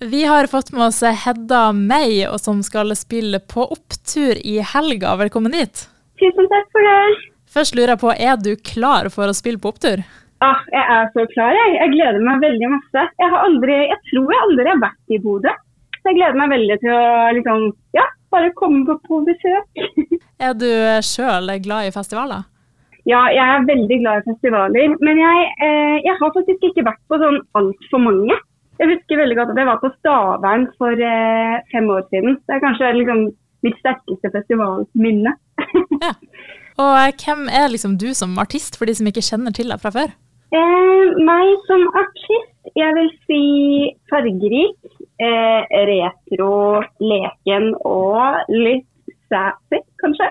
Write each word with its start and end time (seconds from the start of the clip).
Vi 0.00 0.24
har 0.24 0.46
fått 0.46 0.72
med 0.72 0.86
oss 0.86 1.02
Hedda 1.02 1.72
May, 1.72 2.20
og 2.30 2.38
som 2.40 2.60
skal 2.62 2.94
spille 2.96 3.40
på 3.40 3.64
opptur 3.74 4.38
i 4.46 4.60
helga. 4.62 5.16
Velkommen 5.18 5.56
hit. 5.58 5.88
Tusen 6.22 6.46
takk 6.52 6.68
for 6.70 6.86
det. 6.86 7.16
Først 7.50 7.74
lurer 7.74 7.96
jeg 7.96 8.02
på, 8.04 8.12
er 8.14 8.36
du 8.38 8.52
klar 8.62 9.08
for 9.10 9.26
å 9.26 9.34
spille 9.34 9.58
på 9.58 9.72
opptur? 9.72 10.04
Ah, 10.38 10.62
jeg 10.70 10.84
er 10.94 11.10
så 11.16 11.24
klar, 11.32 11.50
jeg. 11.56 11.72
Jeg 11.80 11.94
gleder 11.96 12.22
meg 12.22 12.44
veldig 12.46 12.70
masse. 12.76 13.04
Jeg, 13.18 13.32
har 13.32 13.42
aldri, 13.48 13.74
jeg 13.90 13.98
tror 14.12 14.30
jeg 14.30 14.44
aldri 14.44 14.70
har 14.70 14.82
vært 14.84 15.16
i 15.16 15.18
Bodø. 15.24 15.54
Så 15.98 16.12
jeg 16.12 16.18
gleder 16.20 16.38
meg 16.44 16.52
veldig 16.54 16.76
til 16.84 16.94
å 16.94 17.02
liksom, 17.40 17.64
ja, 17.98 18.06
bare 18.30 18.54
komme 18.60 18.84
på, 18.86 19.00
på 19.08 19.22
besøk. 19.26 19.82
Er 20.46 20.54
du 20.54 20.70
sjøl 21.02 21.50
glad 21.64 21.88
i 21.88 21.94
festivaler? 21.96 22.46
Ja, 23.08 23.24
jeg 23.34 23.42
er 23.42 23.66
veldig 23.66 23.96
glad 24.04 24.20
i 24.20 24.30
festivaler. 24.30 24.94
Men 25.02 25.18
jeg, 25.18 25.46
eh, 25.64 25.96
jeg 26.04 26.14
har 26.20 26.30
faktisk 26.36 26.70
ikke 26.70 26.86
vært 26.86 27.02
på 27.10 27.18
sånn 27.18 27.40
altfor 27.58 28.04
mange. 28.04 28.36
Jeg 28.78 28.92
husker 28.92 29.18
veldig 29.18 29.36
godt 29.38 29.52
at 29.52 29.58
jeg 29.58 29.68
var 29.68 29.80
på 29.82 29.90
Stavern 29.96 30.68
for 30.78 31.02
eh, 31.10 31.58
fem 31.72 31.90
år 31.90 32.04
siden. 32.12 32.38
Det 32.46 32.56
er 32.56 32.62
kanskje 32.62 32.94
liksom 33.00 33.24
mitt 33.66 33.78
sterkeste 33.82 34.32
festivalminne. 34.36 35.34
Ja. 36.04 36.12
Og 36.78 36.92
eh, 36.94 37.14
hvem 37.18 37.48
er 37.50 37.72
liksom 37.72 37.96
du 37.98 38.12
som 38.14 38.38
artist, 38.38 38.78
for 38.78 38.86
de 38.86 38.94
som 38.94 39.08
ikke 39.10 39.24
kjenner 39.24 39.54
til 39.54 39.72
deg 39.72 39.82
fra 39.82 39.90
før? 39.94 40.12
Eh, 40.54 41.16
meg 41.26 41.48
som 41.66 41.82
artist, 41.98 42.54
jeg 42.78 42.94
vil 42.96 43.10
si 43.26 43.40
fargerik, 44.12 44.78
eh, 45.18 45.66
retro, 45.90 46.84
leken 47.02 47.72
og 47.82 48.54
litt 48.54 48.86
sassy, 49.28 49.82
kanskje. 50.00 50.30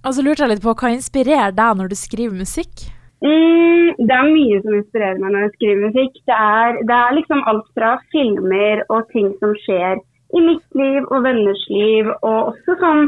Og 0.00 0.16
så 0.16 0.24
lurte 0.24 0.46
jeg 0.46 0.54
litt 0.54 0.64
på, 0.64 0.72
hva 0.72 0.94
inspirerer 0.94 1.52
deg 1.52 1.76
når 1.76 1.92
du 1.92 1.96
skriver 1.98 2.40
musikk? 2.40 2.88
Mm, 3.20 3.98
det 4.08 4.14
er 4.16 4.30
mye 4.32 4.60
som 4.64 4.76
inspirerer 4.78 5.18
meg 5.20 5.34
når 5.34 5.42
jeg 5.44 5.54
skriver 5.56 5.82
musikk. 5.88 6.20
Det 6.30 6.36
er, 6.36 6.78
det 6.88 6.96
er 6.96 7.16
liksom 7.18 7.42
alt 7.52 7.66
fra 7.76 7.96
filmer 8.14 8.84
og 8.88 9.10
ting 9.12 9.34
som 9.42 9.52
skjer 9.64 10.00
i 10.36 10.44
mitt 10.46 10.78
liv 10.78 11.04
og 11.10 11.24
venners 11.26 11.62
liv, 11.72 12.08
og 12.22 12.52
også 12.52 12.76
sånn 12.80 13.06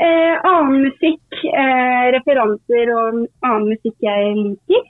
eh, 0.00 0.36
annen 0.48 0.86
musikk, 0.88 1.24
eh, 1.52 2.06
referanser 2.16 2.92
og 2.96 3.24
annen 3.44 3.68
musikk 3.74 3.96
jeg 4.06 4.36
liker, 4.38 4.86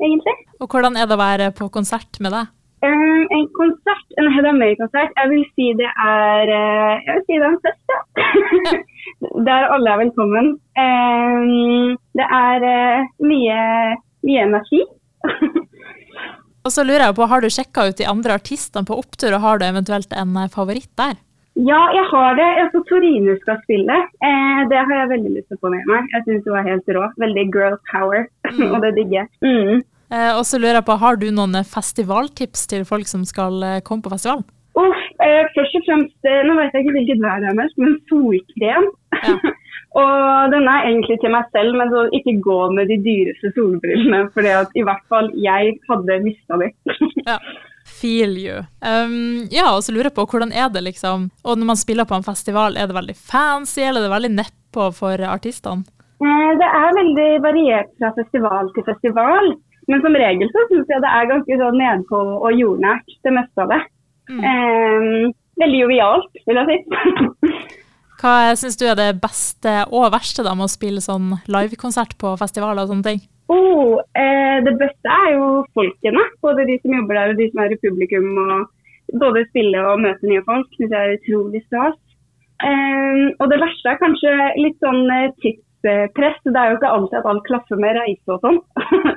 egentlig. 0.00 0.36
Og 0.62 0.70
hvordan 0.70 0.98
er 0.98 1.08
det 1.10 1.16
å 1.16 1.24
være 1.24 1.50
på 1.58 1.68
konsert 1.74 2.20
med 2.22 2.36
deg? 2.36 2.52
Eh, 2.84 3.22
en 3.34 3.44
konsert, 3.56 4.06
en 4.20 4.30
Hedda 4.34 4.52
May-konsert, 4.52 5.12
jeg 5.16 5.30
vil 5.32 5.44
si 5.56 5.70
det 5.78 5.88
er 5.88 6.50
eh, 6.52 7.04
Jeg 7.06 7.14
vil 7.16 7.24
si 7.26 7.38
det 7.38 7.46
er 7.46 7.54
en 7.54 7.62
fest, 7.64 7.94
ja. 7.94 8.00
Der 9.48 9.70
alle 9.74 9.92
er 9.92 10.00
velkommen. 10.02 10.50
Eh, 10.80 11.94
det 12.18 12.26
er 12.38 12.66
eh, 12.68 13.06
mye, 13.24 13.60
mye 14.26 14.48
energi. 14.48 14.82
Og 16.64 16.72
så 16.72 16.80
lurer 16.84 17.10
jeg 17.10 17.16
på, 17.18 17.28
har 17.28 17.44
du 17.44 17.50
sjekka 17.52 17.90
ut 17.90 17.98
de 18.00 18.08
andre 18.08 18.38
artistene 18.38 18.88
på 18.88 18.96
opptur, 18.96 19.34
og 19.36 19.42
har 19.44 19.58
du 19.60 19.66
eventuelt 19.66 20.14
en 20.16 20.32
eh, 20.40 20.50
favoritt 20.52 20.88
der? 20.96 21.18
Ja, 21.54 21.80
jeg 21.94 22.06
har 22.10 22.38
det. 22.38 22.46
Altså, 22.64 22.80
Torine 22.88 23.36
skal 23.42 23.60
spille. 23.62 23.98
Eh, 24.26 24.62
det 24.70 24.78
har 24.80 24.94
jeg 24.96 25.10
veldig 25.12 25.34
lyst 25.36 25.50
til 25.52 25.58
å 25.58 25.62
få 25.66 25.72
med 25.74 25.84
meg. 25.90 26.08
Jeg 26.16 26.24
syns 26.26 26.48
hun 26.48 26.56
er 26.58 26.70
helt 26.70 26.88
rå. 26.96 27.04
Veldig 27.20 27.44
girl 27.52 27.76
power, 27.92 28.24
og 28.72 28.78
det 28.82 28.94
digger 28.96 29.20
jeg. 29.20 29.28
Mm. 29.44 29.84
Eh, 30.14 30.32
og 30.32 30.42
så 30.48 30.60
lurer 30.60 30.80
jeg 30.80 30.86
på, 30.88 30.98
har 31.04 31.20
du 31.20 31.28
noen 31.36 31.60
eh, 31.60 31.68
festivaltips 31.68 32.64
til 32.72 32.88
folk 32.88 33.12
som 33.12 33.26
skal 33.28 33.60
eh, 33.60 33.82
komme 33.84 34.04
på 34.04 34.12
festivalen? 34.14 34.48
Uff, 34.74 35.02
eh, 35.22 35.44
først 35.54 35.76
og 35.78 35.84
fremst, 35.86 36.16
nå 36.26 36.56
vet 36.58 36.72
jeg 36.74 36.82
ikke 36.86 36.96
hvilket 36.96 37.20
vær 37.22 37.44
det 37.44 37.52
er 37.52 37.60
mest, 37.60 37.76
men 37.78 38.00
solkrem. 38.08 38.88
Ja. 39.20 39.36
og 39.94 40.50
den 40.50 40.66
er 40.66 40.88
egentlig 40.88 41.20
til 41.22 41.30
meg 41.30 41.46
selv, 41.54 41.76
men 41.78 41.92
så 41.92 42.08
ikke 42.18 42.40
gå 42.42 42.58
med 42.74 42.90
de 42.90 42.96
dyreste 43.04 43.52
solbrillene, 43.54 44.24
for 44.34 44.42
i 44.42 44.82
hvert 44.86 45.04
fall 45.12 45.30
jeg 45.38 45.76
hadde 45.90 46.18
mista 46.26 46.60
de. 46.60 46.72
Ja. 47.30 47.38
Feel 47.84 48.32
you. 48.40 48.62
Um, 48.80 49.44
ja, 49.52 49.68
og 49.74 49.82
så 49.84 49.92
lurer 49.92 50.08
jeg 50.08 50.16
på, 50.16 50.24
hvordan 50.24 50.54
er 50.56 50.70
det 50.72 50.80
liksom 50.86 51.26
Og 51.44 51.58
når 51.58 51.68
man 51.68 51.76
spiller 51.76 52.08
på 52.08 52.16
en 52.16 52.24
festival, 52.24 52.78
er 52.80 52.88
det 52.88 52.96
veldig 52.96 53.16
fancy, 53.16 53.82
eller 53.84 54.00
er 54.00 54.06
det 54.08 54.14
veldig 54.14 54.30
nedpå 54.38 54.86
for 54.96 55.24
artistene? 55.28 55.84
Eh, 56.24 56.50
det 56.60 56.68
er 56.80 56.98
veldig 56.98 57.28
variert 57.44 57.90
fra 58.00 58.12
festival 58.16 58.72
til 58.74 58.86
festival. 58.88 59.52
Men 59.90 60.00
som 60.00 60.16
regel 60.16 60.48
så 60.48 60.64
syns 60.70 60.88
jeg 60.88 61.04
det 61.04 61.12
er 61.12 61.28
ganske 61.28 61.58
sånn 61.60 61.76
nedpå 61.80 62.20
og 62.38 62.56
jordnært, 62.56 63.16
det 63.26 63.34
meste 63.36 63.66
av 63.66 63.74
det. 63.74 63.80
Mm. 64.32 64.40
Um, 64.40 65.34
veldig 65.60 65.80
jovialt, 65.82 66.42
vil 66.48 66.60
jeg 66.62 66.70
si. 66.70 67.52
Hva 68.24 68.54
syns 68.56 68.78
du 68.80 68.86
er 68.88 68.96
det 68.96 69.10
beste 69.20 69.72
og 69.92 70.06
verste 70.14 70.40
da 70.46 70.54
med 70.56 70.64
å 70.64 70.72
spille 70.72 71.02
sånn 71.04 71.34
livekonsert 71.44 72.14
på 72.16 72.30
festivaler 72.40 72.86
og 72.86 72.94
sånne 72.94 73.04
ting? 73.10 73.18
oh, 73.52 73.98
eh, 74.16 74.62
det 74.64 74.72
beste 74.80 75.10
er 75.12 75.34
jo 75.34 75.48
folkene. 75.76 76.22
Både 76.40 76.64
de 76.64 76.78
som 76.80 76.94
jobber 76.96 77.18
der 77.18 77.34
og 77.34 77.42
de 77.42 77.50
som 77.50 77.60
er 77.60 77.74
i 77.74 77.82
publikum. 77.82 78.30
og 78.46 79.20
Både 79.20 79.44
spille 79.50 79.82
og 79.84 80.00
møte 80.00 80.30
nye 80.30 80.44
folk 80.48 80.80
jeg 80.80 80.88
er 80.88 81.18
utrolig 81.18 81.60
stas. 81.66 82.00
Eh, 82.64 83.28
og 83.36 83.46
det 83.52 83.60
verste 83.60 83.92
er 83.92 84.00
kanskje 84.00 84.32
litt 84.62 84.80
sånn 84.80 85.04
eh, 85.12 85.28
tidspress. 85.84 86.38
Det 86.44 86.56
er 86.56 86.70
jo 86.72 86.78
ikke 86.78 86.92
alltid 86.96 87.18
at 87.20 87.28
alt 87.30 87.44
klaffer 87.48 87.80
med 87.80 87.98
reise 87.98 88.34
og 88.34 88.40
sånn. 88.44 88.58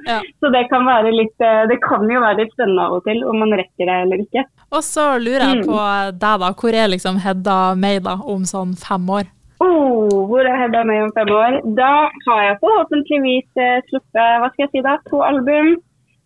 Ja. 0.08 0.20
Så 0.44 0.52
det 0.54 0.66
kan, 0.72 0.86
være 0.88 1.14
litt, 1.16 1.36
eh, 1.44 1.64
det 1.72 1.80
kan 1.84 2.04
jo 2.12 2.22
være 2.24 2.42
litt 2.44 2.54
spennende 2.56 2.86
av 2.86 2.98
og 3.00 3.08
til 3.08 3.24
om 3.28 3.40
man 3.44 3.56
rekker 3.60 3.88
det 3.90 3.98
eller 4.06 4.24
ikke. 4.26 4.44
Og 4.76 4.84
så 4.84 5.08
lurer 5.24 5.46
jeg 5.48 5.58
Mm. 5.64 5.66
på 5.70 5.80
deg, 6.20 6.40
da. 6.44 6.52
Hvor 6.60 6.76
er 6.76 6.88
liksom 6.92 7.18
Hedda 7.24 7.58
May 7.80 8.00
da, 8.04 8.18
om 8.20 8.44
sånn 8.44 8.76
fem 8.76 9.08
år? 9.10 9.30
Oh, 9.64 10.28
hvor 10.30 10.46
er 10.46 10.60
Hedda 10.60 10.84
May 10.86 11.02
om 11.02 11.12
fem 11.16 11.32
år? 11.34 11.62
Da 11.80 11.92
har 12.28 12.42
jeg 12.46 12.60
forhåpentligvis 12.62 13.48
eh, 13.64 13.80
sluppet 13.90 14.42
hva 14.44 14.52
skal 14.52 14.66
jeg 14.68 14.72
si 14.76 14.84
da, 14.86 14.98
to 15.10 15.24
album 15.26 15.78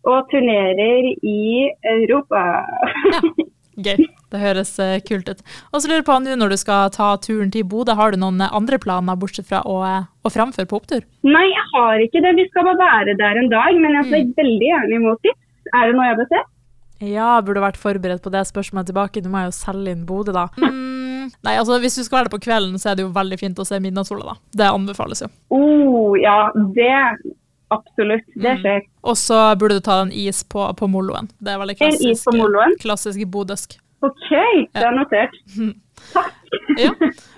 og 0.10 0.26
turnerer 0.34 1.12
i 1.24 1.70
Europa. 1.86 2.66
Gøy. 3.86 4.08
Det 4.32 4.40
høres 4.40 4.72
eh, 4.80 5.00
kult 5.04 5.28
ut. 5.28 5.42
Og 5.74 5.82
så 5.82 5.90
lurer 5.90 6.00
jeg 6.00 6.08
på 6.08 6.16
nå 6.24 6.38
når 6.40 6.54
du 6.54 6.58
skal 6.62 6.92
ta 6.96 7.10
turen 7.20 7.52
til 7.52 7.66
Bodø, 7.68 7.96
har 8.00 8.14
du 8.14 8.22
noen 8.22 8.40
eh, 8.44 8.54
andre 8.56 8.80
planer 8.80 9.20
bortsett 9.20 9.50
fra 9.50 9.60
å, 9.68 9.82
eh, 9.88 10.08
å 10.24 10.32
framføre 10.32 10.70
på 10.72 10.80
opptur? 10.80 11.04
Nei, 11.28 11.44
jeg 11.50 11.68
har 11.74 12.06
ikke 12.06 12.24
det. 12.24 12.38
Vi 12.40 12.48
skal 12.48 12.70
bare 12.70 12.80
være 12.80 13.18
der 13.20 13.42
en 13.42 13.52
dag, 13.52 13.76
men 13.84 14.00
jeg 14.00 14.08
tar 14.08 14.32
veldig 14.40 14.72
gjerne 14.72 15.00
imot 15.02 15.24
tips. 15.26 15.44
Er 15.72 15.90
det 15.90 15.98
noe 15.98 16.08
jeg 16.08 16.20
bør 16.22 16.32
se? 16.32 16.42
Ja, 17.02 17.28
burde 17.42 17.64
vært 17.64 17.82
forberedt 17.82 18.22
på 18.24 18.32
det 18.34 18.46
spørsmålet 18.48 18.92
tilbake. 18.92 19.24
Du 19.26 19.30
må 19.34 19.44
jo 19.48 19.54
selge 19.56 19.96
inn 19.96 20.06
Bodø, 20.08 20.36
da. 20.38 20.48
Mm, 20.62 21.32
nei, 21.46 21.58
altså 21.58 21.80
Hvis 21.82 21.98
du 21.98 22.06
skal 22.06 22.22
være 22.22 22.30
der 22.30 22.36
på 22.36 22.44
kvelden, 22.46 22.80
så 22.82 22.92
er 22.92 22.98
det 22.98 23.06
jo 23.08 23.14
veldig 23.16 23.40
fint 23.42 23.60
å 23.60 23.68
se 23.68 23.82
midnattssola, 23.82 24.32
da. 24.32 24.36
Det 24.62 24.70
anbefales 24.70 25.26
jo. 25.26 25.32
Oh, 25.54 26.14
ja, 26.20 26.52
det 26.78 26.94
Absolutt. 27.72 28.28
Det 28.36 28.58
skjer. 28.60 28.84
Og 29.08 29.16
så 29.20 29.40
burde 29.60 29.80
du 29.80 29.86
ta 29.86 30.02
en 30.04 30.12
is 30.12 30.44
på, 30.44 30.66
på 30.78 30.90
Molloen. 30.92 31.30
Det 31.40 31.54
er 31.54 31.62
veldig 31.62 31.78
klassisk. 31.80 32.10
is 32.12 32.26
på 32.28 32.36
Molloen? 32.36 32.76
Klassisk 32.82 33.24
bodøsk. 33.32 33.78
OK, 34.02 34.30
det 34.74 34.86
er 34.88 34.98
notert. 34.98 35.42
Ja. 36.76 36.90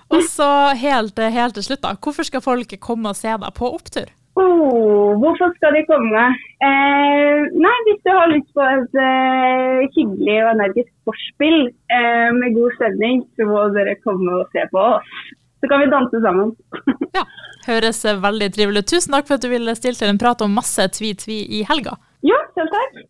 Og 0.10 0.24
så 0.26 0.48
helt, 0.80 1.18
helt 1.20 1.58
til 1.58 1.66
slutt, 1.66 1.82
da. 1.84 1.92
Hvorfor 2.02 2.26
skal 2.26 2.42
folk 2.42 2.72
komme 2.82 3.12
og 3.12 3.18
se 3.20 3.34
deg 3.44 3.52
på 3.58 3.68
opptur? 3.76 4.08
Oh, 4.40 5.14
hvorfor 5.22 5.52
skal 5.58 5.76
de 5.78 5.84
komme? 5.86 6.24
Eh, 6.66 7.42
nei, 7.66 7.76
Hvis 7.86 8.02
du 8.06 8.10
har 8.16 8.32
lyst 8.32 8.50
på 8.56 8.64
et 8.66 8.96
eh, 9.04 9.84
hyggelig 9.94 10.38
og 10.40 10.52
energisk 10.56 10.94
forspill 11.06 11.60
eh, 11.70 12.30
med 12.40 12.56
god 12.58 12.74
stemning, 12.80 13.22
så 13.36 13.46
må 13.52 13.68
dere 13.76 14.00
komme 14.02 14.40
og 14.40 14.50
se 14.56 14.66
på 14.72 14.88
oss. 14.96 15.12
Så 15.62 15.70
kan 15.70 15.84
vi 15.84 15.92
danse 15.94 16.24
sammen. 16.26 16.56
Høres 17.68 18.02
veldig 18.04 18.50
trivelig 18.56 18.84
ut. 18.84 18.90
Tusen 18.96 19.16
takk 19.16 19.30
for 19.30 19.38
at 19.38 19.46
du 19.46 19.52
ville 19.52 19.76
stille 19.78 20.00
til 20.00 20.12
en 20.12 20.20
prat 20.22 20.42
om 20.44 20.52
masse 20.52 20.88
tvi-tvi 20.98 21.40
i 21.60 21.64
helga. 21.70 21.96
Ja, 22.28 22.40
selv 22.58 22.72
takk. 22.74 23.04